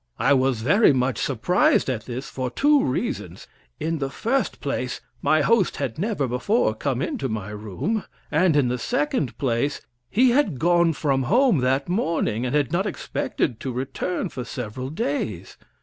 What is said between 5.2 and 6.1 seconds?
my host had